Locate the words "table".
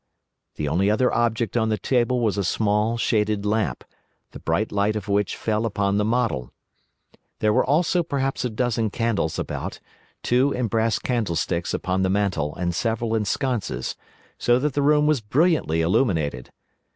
1.77-2.21